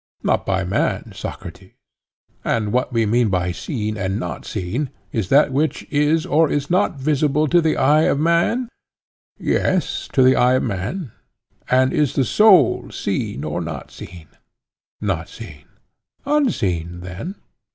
[0.23, 1.73] Not by man, Socrates.
[2.43, 6.71] And what we mean by 'seen' and 'not seen' is that which is or is
[6.71, 8.67] not visible to the eye of man?
[9.37, 11.11] Yes, to the eye of man.
[11.69, 14.29] And is the soul seen or not seen?
[14.99, 15.65] Not seen.
[16.25, 17.35] Unseen then?